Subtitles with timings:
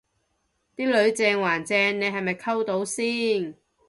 [0.75, 3.55] 啲女正還正你係咪溝到先